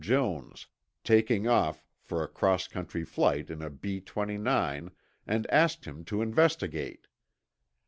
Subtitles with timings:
[0.03, 0.65] Jones,
[1.03, 4.89] taking off for a cross country flight in a B 29,
[5.27, 7.05] and asked him to investigate.